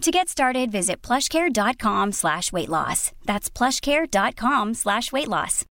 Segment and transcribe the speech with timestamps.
[0.00, 3.12] To get started, visit plushcare.com slash weight loss.
[3.26, 5.66] That's plushcare.com slash weight loss.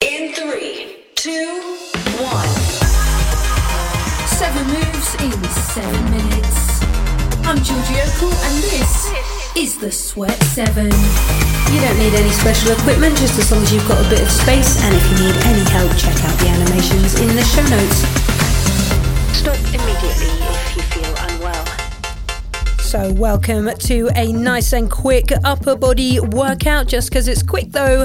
[0.00, 1.60] In three, two,
[2.16, 2.48] one.
[4.24, 5.36] Seven moves in
[5.68, 6.80] seven minutes.
[7.44, 9.12] I'm Georgie Okell, and this
[9.54, 10.86] is the Sweat Seven.
[10.86, 14.30] You don't need any special equipment, just as long as you've got a bit of
[14.30, 14.82] space.
[14.82, 18.32] And if you need any help, check out the animations in the show notes.
[19.36, 20.91] Stop immediately if you feel unwell.
[22.92, 26.88] So, welcome to a nice and quick upper body workout.
[26.88, 28.04] Just because it's quick, though,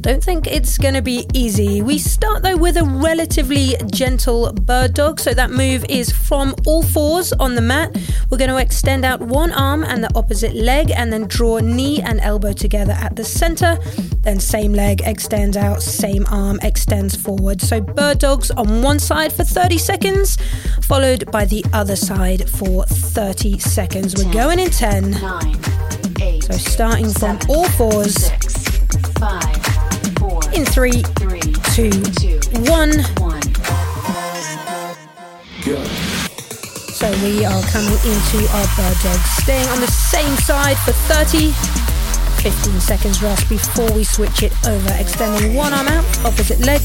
[0.00, 1.82] don't think it's going to be easy.
[1.82, 5.20] We start, though, with a relatively gentle bird dog.
[5.20, 7.96] So, that move is from all fours on the mat.
[8.28, 12.02] We're going to extend out one arm and the opposite leg, and then draw knee
[12.02, 13.78] and elbow together at the center.
[14.22, 17.60] Then, same leg extends out, same arm extends forward.
[17.60, 20.38] So, bird dogs on one side for 30 seconds,
[20.82, 24.23] followed by the other side for 30 seconds.
[24.24, 25.10] We're going in 10.
[25.10, 25.56] Nine,
[26.20, 28.68] eight, So starting from all fours six,
[29.18, 29.56] five,
[30.18, 31.40] four, in three, three,
[31.74, 32.92] two, two, one.
[33.20, 33.42] one.
[36.94, 41.93] So we are coming into our bird dog, staying on the same side for 30.
[42.44, 44.92] 15 seconds rest before we switch it over.
[45.00, 46.82] Extending one arm out, opposite leg,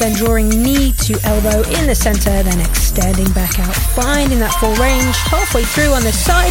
[0.00, 4.74] then drawing knee to elbow in the center, then extending back out, finding that full
[4.82, 6.50] range halfway through on the side.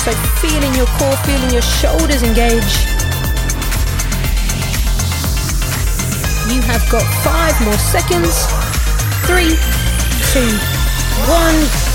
[0.00, 2.72] So feeling your core, feeling your shoulders engage.
[6.48, 8.48] You have got five more seconds.
[9.28, 9.52] Three,
[10.32, 10.48] two,
[11.28, 11.89] one.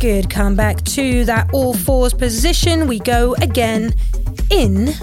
[0.00, 0.30] Good.
[0.30, 2.86] Come back to that all fours position.
[2.86, 3.92] We go again
[4.50, 4.94] in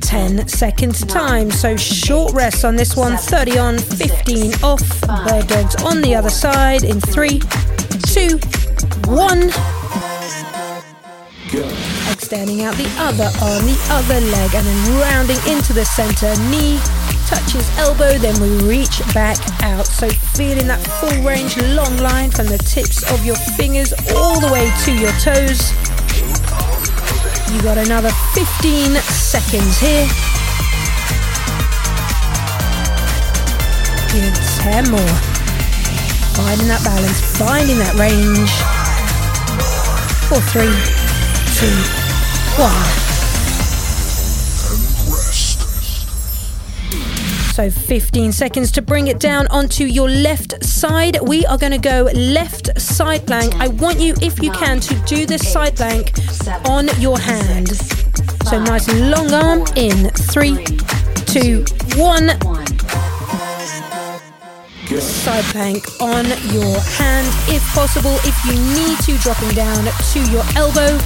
[0.00, 1.50] 10 seconds time.
[1.50, 5.00] So short rest on this one 30 on, 15 off.
[5.00, 7.40] Bird dogs on the other side in three,
[8.06, 8.38] two,
[9.10, 9.48] one.
[12.12, 16.36] Extending out the other arm, the other leg, and then rounding into the center.
[16.50, 16.78] Knee
[17.26, 19.86] touches elbow, then we reach back out.
[19.86, 24.50] So feeling that full range, long line from the tips of your fingers all the
[24.52, 25.72] way to your toes.
[27.52, 30.06] You got another 15 seconds here.
[34.10, 35.14] Good, 10 more.
[36.34, 38.50] Finding that balance, finding that range.
[40.28, 40.74] For three,
[41.54, 41.74] two,
[42.60, 43.03] one.
[47.54, 51.18] So 15 seconds to bring it down onto your left side.
[51.22, 53.54] We are going to go left side plank.
[53.60, 56.10] I want you, if you can, to do this side plank
[56.66, 57.68] on your hand.
[58.48, 60.64] So nice long arm in three,
[61.26, 61.64] two.
[61.94, 62.30] One.
[64.98, 68.16] Side plank on your hand if possible.
[68.24, 70.98] If you need to, dropping down to your elbow.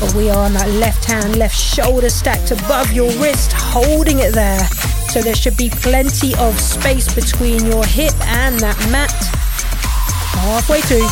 [0.00, 4.34] But we are on that left hand, left shoulder stacked above your wrist, holding it
[4.34, 4.68] there.
[5.08, 9.10] So there should be plenty of space between your hip and that mat.
[10.36, 11.08] Halfway through.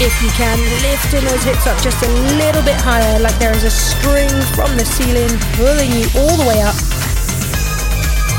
[0.00, 3.64] If you can, lifting those hips up just a little bit higher, like there is
[3.64, 5.28] a string from the ceiling
[5.60, 6.74] pulling you all the way up.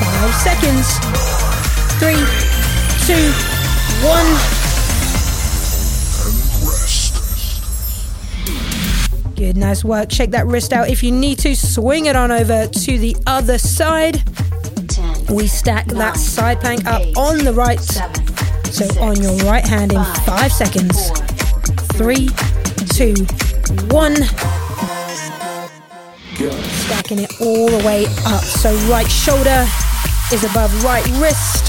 [0.02, 0.98] Five seconds.
[2.02, 2.24] Three,
[3.06, 3.30] two,
[4.02, 4.26] one.
[9.36, 10.12] Good, nice work.
[10.12, 10.90] Shake that wrist out.
[10.90, 14.24] If you need to, swing it on over to the other side.
[15.32, 17.80] We stack that side plank up on the right.
[17.80, 21.12] So on your right hand in five, seconds.
[21.94, 22.30] Three,
[22.94, 23.14] two,
[23.94, 24.16] one.
[26.36, 28.44] Stacking it all the way up.
[28.44, 29.68] So right shoulder
[30.34, 31.68] is above right wrist.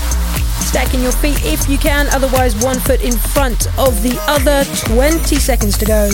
[0.67, 4.65] Stacking your feet if you can, otherwise, one foot in front of the other.
[4.95, 6.11] 20 seconds to go.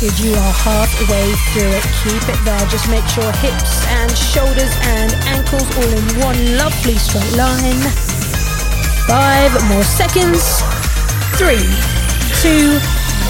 [0.00, 1.82] Good, you are halfway through it.
[2.04, 2.66] Keep it there.
[2.68, 7.82] Just make sure hips and shoulders and ankles all in one lovely straight line.
[9.08, 10.62] Five more seconds.
[11.34, 11.66] Three,
[12.40, 12.78] two,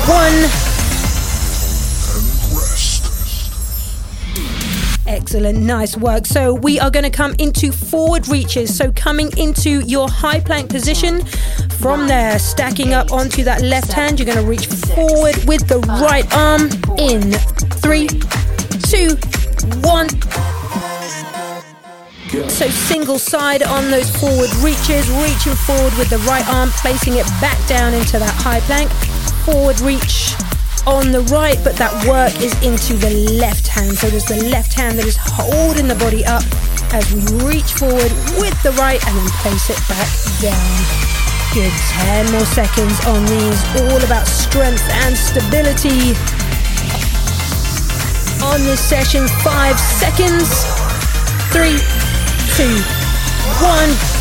[0.06, 0.67] one.
[5.28, 6.24] Excellent, nice work.
[6.24, 8.74] So we are going to come into forward reaches.
[8.74, 11.22] So coming into your high plank position.
[11.80, 15.80] From there, stacking up onto that left hand, you're going to reach forward with the
[16.00, 16.70] right arm.
[16.98, 17.32] In
[17.84, 18.08] three,
[18.88, 19.16] two,
[19.86, 20.08] one.
[22.48, 27.26] So single side on those forward reaches, reaching forward with the right arm, placing it
[27.38, 28.90] back down into that high plank.
[29.44, 30.32] Forward reach
[30.88, 33.92] on the right, but that work is into the left hand.
[33.92, 36.42] So there's the left hand that is holding the body up
[36.96, 38.08] as we reach forward
[38.40, 40.08] with the right and then place it back
[40.40, 40.76] down.
[41.52, 41.72] Good,
[42.32, 46.16] 10 more seconds on these, all about strength and stability.
[48.40, 50.64] On this session, five seconds.
[51.52, 51.76] Three,
[52.56, 52.72] two,
[53.60, 54.17] one.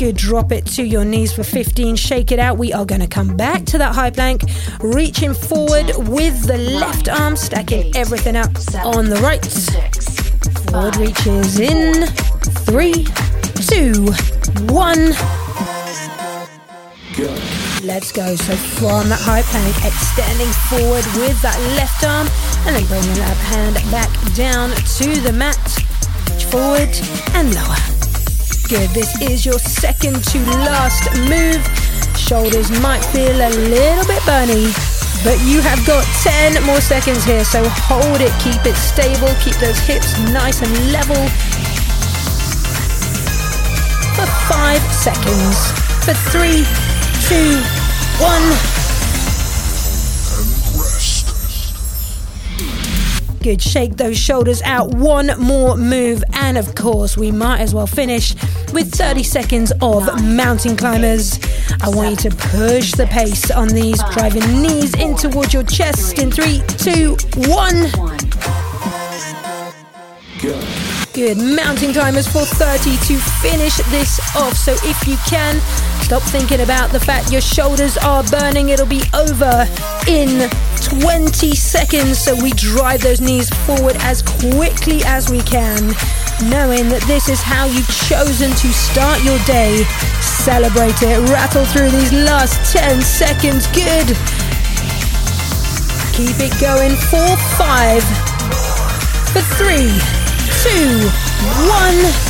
[0.00, 0.16] Good.
[0.16, 1.94] Drop it to your knees for 15.
[1.94, 2.56] Shake it out.
[2.56, 4.44] We are going to come back to that high plank,
[4.80, 8.48] reaching forward with the left arm, stacking everything up
[8.82, 9.44] on the right.
[10.70, 12.06] Forward reaches in.
[12.64, 13.04] Three,
[13.68, 14.06] two,
[14.72, 15.10] one.
[17.84, 18.36] Let's go.
[18.36, 22.26] So from that high plank, extending forward with that left arm,
[22.66, 25.60] and then bringing that hand back down to the mat.
[26.30, 26.88] Reach forward
[27.34, 27.99] and lower.
[28.70, 31.58] This is your second to last move.
[32.16, 34.70] Shoulders might feel a little bit burny,
[35.24, 37.42] but you have got 10 more seconds here.
[37.44, 41.16] So hold it, keep it stable, keep those hips nice and level.
[44.14, 45.72] For five seconds.
[46.06, 46.62] For three,
[47.26, 47.58] two,
[48.22, 48.80] one.
[53.42, 53.62] Good.
[53.62, 54.90] Shake those shoulders out.
[54.94, 56.22] One more move.
[56.34, 58.34] And of course, we might as well finish
[58.72, 61.38] with 30 seconds of mountain climbers.
[61.82, 66.18] I want you to push the pace on these, driving knees in towards your chest
[66.18, 67.16] in three, two,
[67.48, 67.90] one.
[71.12, 71.38] Good.
[71.38, 74.54] Mountain climbers for 30 to finish this off.
[74.54, 75.60] So if you can,
[76.02, 78.68] stop thinking about the fact your shoulders are burning.
[78.68, 79.66] It'll be over
[80.08, 80.48] in
[80.82, 82.18] 20 seconds.
[82.18, 85.92] So we drive those knees forward as quickly as we can,
[86.42, 89.84] knowing that this is how you've chosen to start your day.
[90.20, 91.18] Celebrate it.
[91.28, 93.66] Rattle through these last 10 seconds.
[93.68, 94.14] Good.
[96.14, 98.04] Keep it going for five,
[99.32, 99.90] for three,
[100.62, 101.08] two,
[101.66, 102.29] one.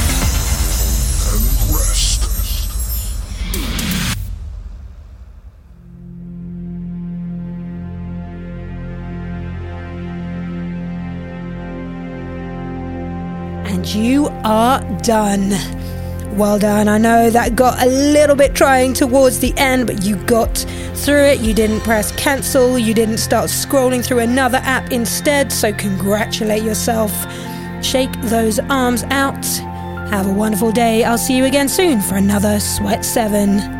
[13.94, 15.50] You are done.
[16.36, 16.88] Well done.
[16.88, 20.58] I know that got a little bit trying towards the end, but you got
[20.94, 21.40] through it.
[21.40, 22.78] You didn't press cancel.
[22.78, 25.52] You didn't start scrolling through another app instead.
[25.52, 27.12] So, congratulate yourself.
[27.82, 29.44] Shake those arms out.
[30.10, 31.04] Have a wonderful day.
[31.04, 33.79] I'll see you again soon for another Sweat 7.